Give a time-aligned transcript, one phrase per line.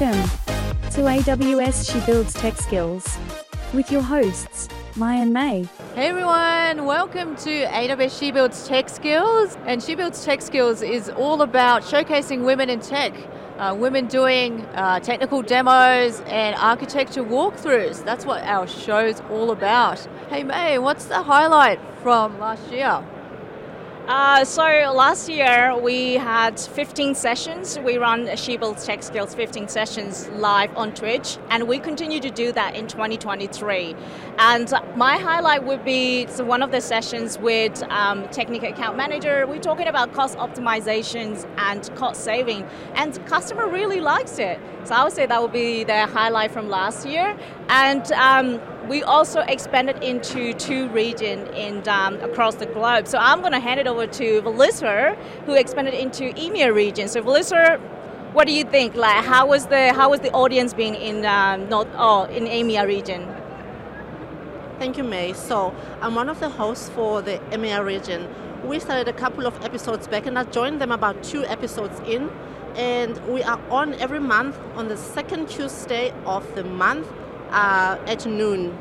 [0.00, 0.28] Welcome
[0.90, 3.16] to AWS She Builds Tech Skills
[3.72, 5.68] with your hosts, Maya and May.
[5.94, 9.56] Hey everyone, welcome to AWS She Builds Tech Skills.
[9.66, 13.14] And She Builds Tech Skills is all about showcasing women in tech,
[13.58, 18.04] uh, women doing uh, technical demos and architecture walkthroughs.
[18.04, 20.00] That's what our show's all about.
[20.28, 23.04] Hey May, what's the highlight from last year?
[24.06, 24.62] Uh, so
[24.94, 27.78] last year we had 15 sessions.
[27.78, 28.26] We run
[28.60, 32.86] Builds Tech Skills 15 sessions live on Twitch, and we continue to do that in
[32.86, 33.96] 2023.
[34.36, 39.46] And my highlight would be one of the sessions with um, Technical Account Manager.
[39.46, 44.60] We're talking about cost optimizations and cost saving, and customer really likes it.
[44.84, 47.38] So I would say that would be the highlight from last year.
[47.70, 53.06] And um, we also expanded into two regions in um, across the globe.
[53.06, 57.08] So I'm going to hand it over to Velissa, who expanded into EMEA region.
[57.08, 57.80] So Velissa,
[58.32, 58.94] what do you think?
[58.94, 62.86] Like, how was the how was the audience being in um, North oh, in EMEA
[62.86, 63.34] region?
[64.78, 65.32] Thank you, May.
[65.32, 68.28] So I'm one of the hosts for the EMEA region.
[68.64, 72.30] We started a couple of episodes back, and I joined them about two episodes in.
[72.74, 77.06] And we are on every month on the second Tuesday of the month
[77.54, 78.76] uh, at noon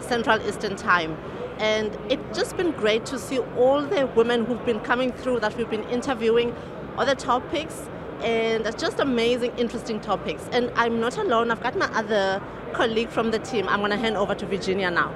[0.00, 1.16] Central Eastern Time.
[1.58, 5.56] And it's just been great to see all the women who've been coming through that
[5.56, 6.54] we've been interviewing,
[6.96, 7.88] other topics,
[8.22, 10.48] and it's just amazing, interesting topics.
[10.52, 12.40] And I'm not alone, I've got my other
[12.72, 13.68] colleague from the team.
[13.68, 15.12] I'm going to hand over to Virginia now.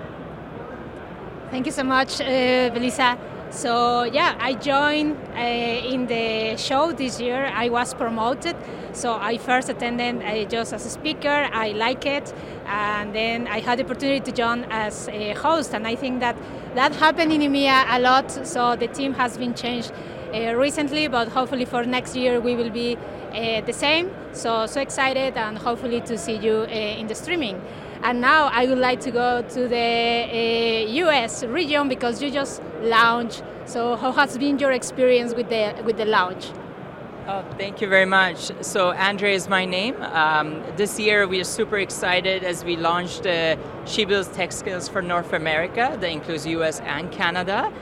[1.50, 3.18] Thank you so much, uh, Velissa.
[3.50, 7.52] So yeah, I joined uh, in the show this year.
[7.54, 8.56] I was promoted,
[8.92, 11.48] so I first attended uh, just as a speaker.
[11.52, 12.32] I like it,
[12.66, 15.74] and then I had the opportunity to join as a host.
[15.74, 16.36] And I think that
[16.74, 18.30] that happened in EMEA a lot.
[18.30, 19.92] So the team has been changed
[20.34, 24.10] uh, recently, but hopefully for next year we will be uh, the same.
[24.32, 27.60] So so excited, and hopefully to see you uh, in the streaming.
[28.02, 32.60] And now I would like to go to the uh, US region because you just
[32.82, 33.42] launched.
[33.64, 36.50] So how has been your experience with the with the launch?
[37.28, 38.50] Oh, thank you very much.
[38.62, 39.94] So Andrea is my name.
[40.02, 43.56] Um, this year we are super excited as we launched uh,
[43.86, 47.72] She Builds Tech Skills for North America that includes US and Canada.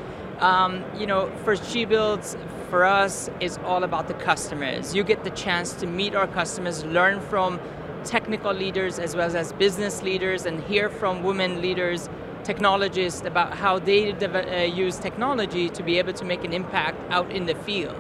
[0.41, 2.37] Um, you know, for She Builds,
[2.69, 4.95] for us, is all about the customers.
[4.95, 7.59] You get the chance to meet our customers, learn from
[8.05, 12.11] technical leaders as well as business leaders and hear from women leaders,
[12.45, 17.31] technologists about how they uh, use technology to be able to make an impact out
[17.31, 17.97] in the field.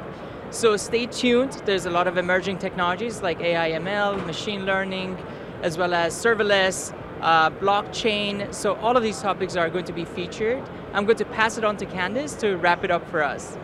[0.52, 1.62] So stay tuned.
[1.64, 5.16] There's a lot of emerging technologies like AI, ML, machine learning,
[5.62, 8.52] as well as serverless, uh, blockchain.
[8.52, 10.60] So all of these topics are going to be featured.
[10.92, 13.56] I'm going to pass it on to Candice to wrap it up for us.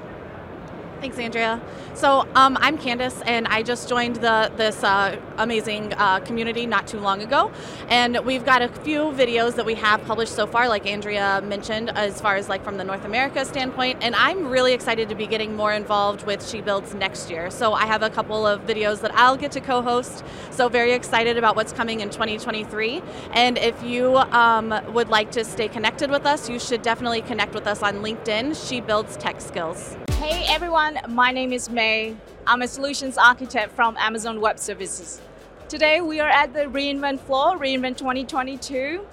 [1.00, 1.60] Thanks, Andrea.
[1.92, 6.86] So um, I'm Candice, and I just joined the this uh, amazing uh, community not
[6.86, 7.52] too long ago.
[7.88, 11.90] And we've got a few videos that we have published so far, like Andrea mentioned,
[11.90, 13.98] as far as like from the North America standpoint.
[14.00, 17.50] And I'm really excited to be getting more involved with She Builds next year.
[17.50, 20.24] So I have a couple of videos that I'll get to co-host.
[20.50, 23.02] So very excited about what's coming in 2023.
[23.32, 27.52] And if you um, would like to stay connected with us, you should definitely connect
[27.52, 28.68] with us on LinkedIn.
[28.68, 29.96] She Builds Tech Skills.
[30.18, 32.16] Hey everyone, my name is May.
[32.46, 35.20] I'm a solutions architect from Amazon Web Services.
[35.68, 39.04] Today we are at the re:Invent floor, re:Invent 2022.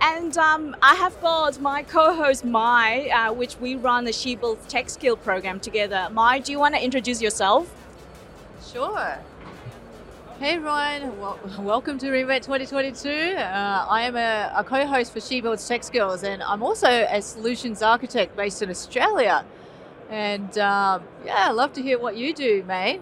[0.00, 4.66] And um, I have got my co-host Mai, uh, which we run the She Builds
[4.66, 6.08] Tech Skill program together.
[6.10, 7.72] Mai, do you want to introduce yourself?
[8.72, 9.16] Sure.
[10.40, 13.08] Hey everyone, well, welcome to re:Invent 2022.
[13.36, 17.22] Uh, I am a, a co-host for She Builds Tech Skills and I'm also a
[17.22, 19.44] solutions architect based in Australia.
[20.08, 23.00] And um, yeah, love to hear what you do, May.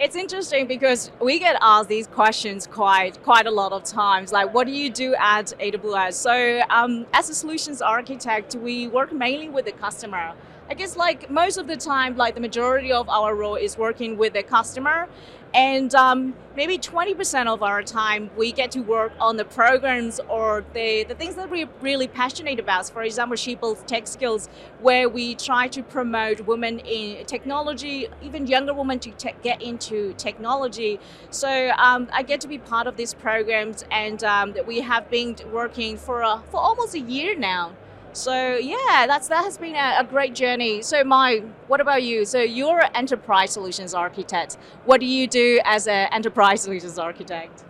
[0.00, 4.32] It's interesting because we get asked these questions quite quite a lot of times.
[4.32, 6.14] Like, what do you do at AWS?
[6.14, 10.34] So, um, as a solutions architect, we work mainly with the customer.
[10.68, 14.16] I guess like most of the time, like the majority of our role is working
[14.16, 15.08] with the customer,
[15.54, 20.64] and um, maybe 20% of our time we get to work on the programs or
[20.74, 22.90] the, the things that we're really passionate about.
[22.90, 24.48] For example, She Builds Tech Skills,
[24.80, 30.12] where we try to promote women in technology, even younger women to te- get into
[30.14, 30.98] technology.
[31.30, 35.36] So um, I get to be part of these programs, and um, we have been
[35.52, 37.76] working for, a, for almost a year now.
[38.14, 40.82] So yeah, that's that has been a, a, great journey.
[40.82, 42.24] So Mai, what about you?
[42.24, 44.56] So you're an enterprise solutions architect.
[44.84, 47.64] What do you do as an enterprise solutions architect?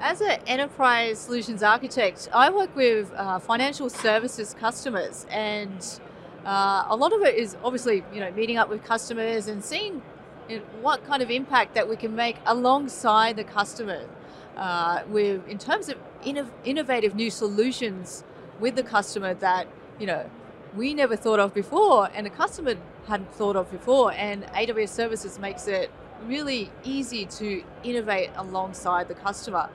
[0.00, 6.00] As an enterprise solutions architect, I work with uh, financial services customers, and
[6.44, 10.02] uh, a lot of it is obviously you know meeting up with customers and seeing
[10.48, 14.08] in what kind of impact that we can make alongside the customer
[14.56, 18.24] uh, with in terms of innov- innovative new solutions
[18.60, 19.66] with the customer that
[19.98, 20.28] you know
[20.76, 22.74] we never thought of before and the customer
[23.06, 24.12] hadn't thought of before.
[24.12, 25.90] And aws services makes it
[26.24, 29.68] really easy to innovate alongside the customer.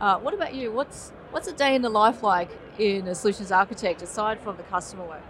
[0.00, 0.72] Uh, what about you?
[0.72, 4.62] What's what's a day in the life like in a solutions architect aside from the
[4.64, 5.22] customer work?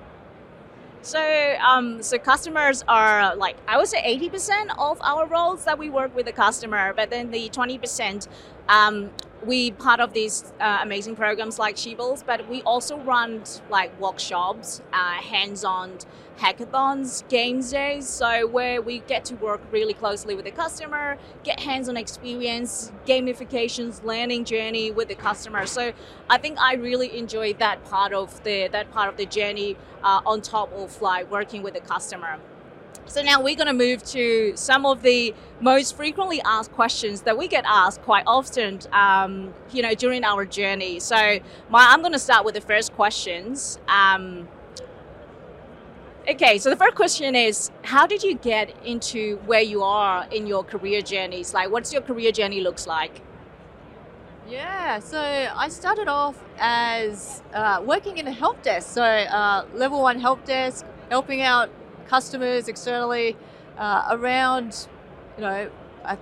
[1.02, 5.78] So, um, so customers are like I would say eighty percent of our roles that
[5.78, 8.26] we work with the customer, but then the twenty percent
[8.68, 9.10] um,
[9.46, 13.98] we part of these uh, amazing programs like She Builds, but we also run like
[14.00, 15.98] workshops, uh, hands-on
[16.38, 18.08] hackathons, games days.
[18.08, 24.02] So where we get to work really closely with the customer, get hands-on experience, gamifications,
[24.04, 25.66] learning journey with the customer.
[25.66, 25.92] So
[26.28, 30.20] I think I really enjoy that part of the that part of the journey uh,
[30.26, 32.38] on top of like working with the customer.
[33.06, 37.38] So now we're going to move to some of the most frequently asked questions that
[37.38, 41.00] we get asked quite often, um, you know, during our journey.
[41.00, 41.16] So
[41.70, 43.78] Mai, I'm going to start with the first questions.
[43.88, 44.48] Um,
[46.28, 50.46] okay, so the first question is, how did you get into where you are in
[50.46, 51.54] your career journeys?
[51.54, 53.22] Like, what's your career journey looks like?
[54.48, 60.02] Yeah, so I started off as uh, working in a help desk, so uh, level
[60.02, 61.70] one help desk, helping out
[62.08, 63.36] customers externally
[63.78, 64.88] uh, around,
[65.36, 65.70] you know,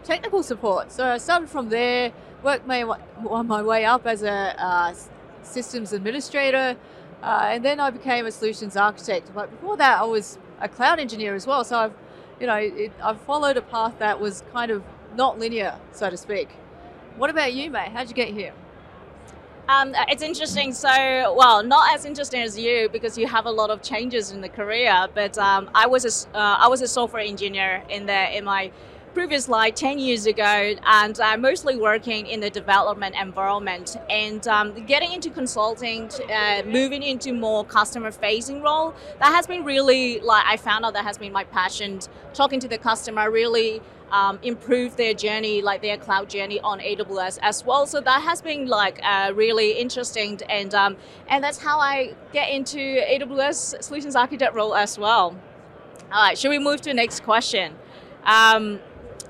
[0.04, 0.92] technical support.
[0.92, 2.12] So I started from there,
[2.42, 4.94] worked my wa- my way up as a uh,
[5.42, 6.76] systems administrator,
[7.22, 9.30] uh, and then I became a solutions architect.
[9.34, 11.64] But before that, I was a cloud engineer as well.
[11.64, 11.92] So I've,
[12.40, 14.82] you know, it, I've followed a path that was kind of
[15.16, 16.48] not linear, so to speak.
[17.16, 17.90] What about you, mate?
[17.92, 18.54] How'd you get here?
[19.72, 20.72] Um, it's interesting.
[20.74, 20.88] So,
[21.34, 24.48] well, not as interesting as you because you have a lot of changes in the
[24.48, 25.08] career.
[25.14, 28.70] But um, I was a, uh, I was a software engineer in the in my
[29.14, 34.72] previous life 10 years ago and i'm mostly working in the development environment and um,
[34.86, 40.42] getting into consulting uh, moving into more customer facing role that has been really like
[40.46, 42.00] i found out that has been my passion
[42.32, 43.82] talking to the customer really
[44.12, 47.86] um, improve their journey, like their cloud journey on AWS as well.
[47.86, 50.96] So that has been like uh, really interesting, and um,
[51.28, 55.36] and that's how I get into AWS solutions architect role as well.
[56.12, 57.74] All right, should we move to the next question?
[58.24, 58.80] Um,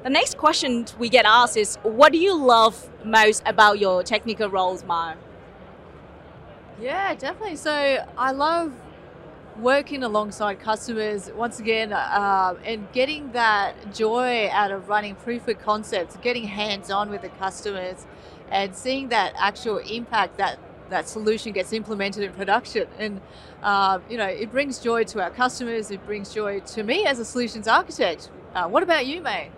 [0.02, 4.50] the next question we get asked is, what do you love most about your technical
[4.50, 5.16] roles, Mar?
[6.80, 7.54] Yeah, definitely.
[7.54, 8.72] So I love
[9.58, 15.58] working alongside customers once again uh, and getting that joy out of running proof of
[15.60, 18.06] concepts, getting hands on with the customers
[18.50, 20.58] and seeing that actual impact that
[20.90, 22.86] that solution gets implemented in production.
[22.98, 23.20] And,
[23.62, 27.18] uh, you know, it brings joy to our customers, it brings joy to me as
[27.18, 28.30] a solutions architect.
[28.54, 29.50] Uh, what about you, mate?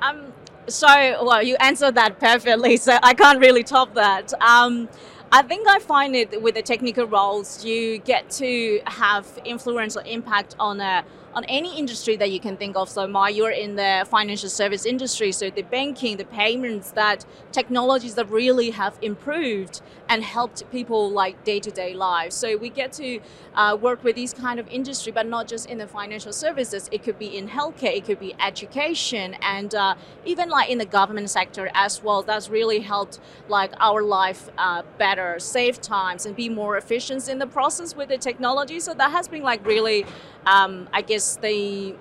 [0.00, 0.32] Um,
[0.68, 0.88] so,
[1.24, 4.32] well, you answered that perfectly, so I can't really top that.
[4.40, 4.88] Um,
[5.34, 10.02] I think I find it with the technical roles, you get to have influence or
[10.04, 12.88] impact on a on any industry that you can think of.
[12.88, 18.14] So, Ma, you're in the financial service industry, so the banking, the payments, that technologies
[18.14, 22.34] that really have improved and helped people like day to day lives.
[22.34, 23.20] So, we get to
[23.54, 26.88] uh, work with these kind of industry, but not just in the financial services.
[26.92, 30.86] It could be in healthcare, it could be education, and uh, even like in the
[30.86, 32.22] government sector as well.
[32.22, 37.38] That's really helped like our life uh, better, save times, and be more efficient in
[37.38, 38.80] the process with the technology.
[38.80, 40.04] So that has been like really,
[40.46, 41.94] um, I guess the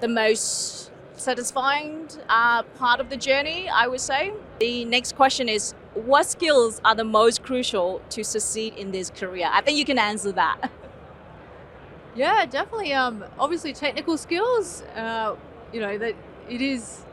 [0.00, 3.68] the most satisfying uh, part of the journey.
[3.68, 4.32] I would say.
[4.60, 9.48] The next question is, what skills are the most crucial to succeed in this career?
[9.50, 10.70] I think you can answer that.
[12.14, 12.92] Yeah, definitely.
[12.92, 14.82] Um, obviously, technical skills.
[14.94, 15.34] Uh,
[15.72, 16.14] you know that
[16.48, 17.04] it is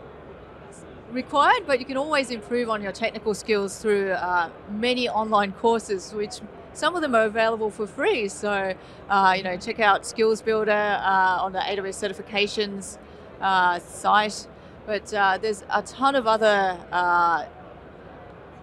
[1.12, 6.14] required, but you can always improve on your technical skills through uh, many online courses,
[6.14, 6.42] which
[6.74, 8.28] some of them are available for free.
[8.28, 8.74] So,
[9.10, 12.98] uh, you know, check out Skills Builder uh, on the AWS certifications
[13.42, 14.48] uh, site.
[14.86, 17.46] But uh, there's a ton of other uh,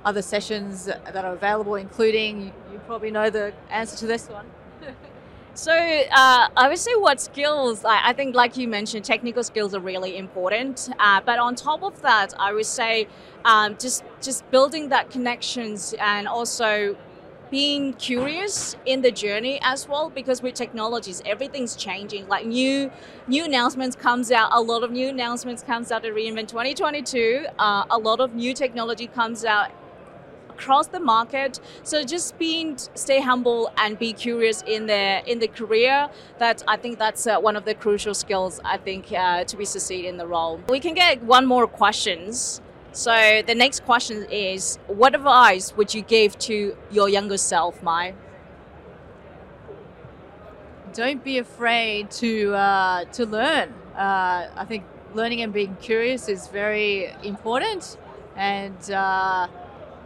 [0.04, 4.46] other sessions that are available, including you probably know the answer to this one.
[5.56, 9.75] So uh, I would say what skills, I, I think like you mentioned, technical skills
[9.75, 10.90] are really important.
[10.98, 13.08] Uh, but on top of that, I would say
[13.42, 16.94] um, just just building that connections and also
[17.50, 22.91] being curious in the journey as well because with technologies everything's changing like new
[23.29, 27.85] new announcements comes out a lot of new announcements comes out at re:Invent 2022 uh,
[27.91, 29.71] a lot of new technology comes out
[30.57, 31.61] across the market.
[31.83, 36.09] So just being stay humble and be curious in the in the career.
[36.38, 39.65] That I think that's uh, one of the crucial skills I think uh, to be
[39.65, 40.61] succeed in the role.
[40.69, 42.61] We can get one more questions.
[42.97, 48.15] So the next question is, what advice would you give to your younger self, Mai?
[50.95, 53.75] Don't be afraid to uh, to learn.
[53.95, 57.99] Uh, I think learning and being curious is very important.
[58.35, 59.49] And uh,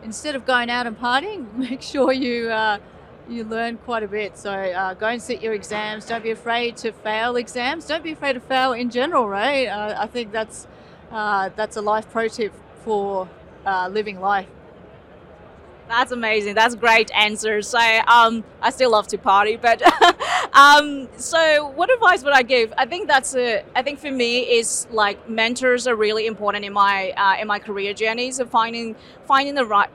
[0.03, 2.79] instead of going out and partying, make sure you uh,
[3.29, 4.37] you learn quite a bit.
[4.37, 6.07] So uh, go and sit your exams.
[6.07, 7.87] Don't be afraid to fail exams.
[7.87, 9.69] Don't be afraid to fail in general, right?
[9.69, 10.67] Uh, I think that's
[11.13, 12.53] uh, that's a life pro tip
[12.85, 13.29] for
[13.67, 14.49] uh, living life.
[15.89, 16.55] That's amazing.
[16.55, 17.63] That's great answer.
[17.63, 19.83] So um, I still love to party, but
[20.53, 22.73] um, so what advice would I give?
[22.79, 23.65] I think that's a.
[23.75, 27.59] I think for me is like mentors are really important in my uh, in my
[27.59, 28.31] career journey.
[28.31, 28.95] So finding
[29.27, 29.91] finding the right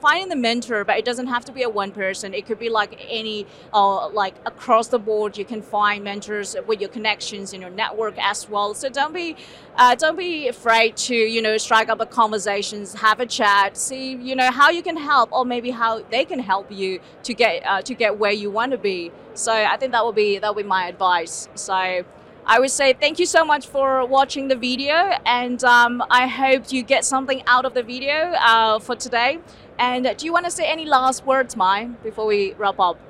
[0.00, 2.34] finding the mentor, but it doesn't have to be a one person.
[2.34, 5.36] It could be like any, uh, like across the board.
[5.36, 8.74] You can find mentors with your connections in your network as well.
[8.74, 9.36] So don't be,
[9.76, 14.14] uh, don't be afraid to you know strike up a conversations, have a chat, see
[14.14, 17.64] you know how you can help, or maybe how they can help you to get
[17.66, 19.12] uh, to get where you want to be.
[19.34, 21.48] So I think that will be that will be my advice.
[21.54, 22.04] So.
[22.48, 24.94] I would say thank you so much for watching the video,
[25.26, 29.40] and um, I hope you get something out of the video uh, for today.
[29.80, 33.00] And do you want to say any last words, Mai, before we wrap up?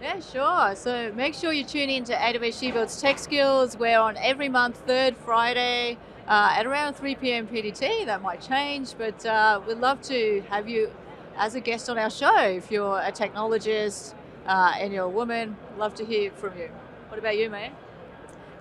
[0.00, 0.76] Yeah, sure.
[0.76, 3.76] So make sure you tune in to AWS She Builds Tech Skills.
[3.76, 5.98] We're on every month, third Friday
[6.28, 7.48] uh, at around 3 p.m.
[7.48, 8.06] PDT.
[8.06, 10.92] That might change, but uh, we'd love to have you
[11.36, 12.36] as a guest on our show.
[12.42, 14.14] If you're a technologist
[14.46, 16.70] uh, and you're a woman, love to hear from you.
[17.08, 17.72] What about you, May?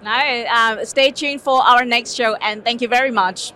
[0.05, 3.53] No, um, stay tuned for our next show, and thank you very much.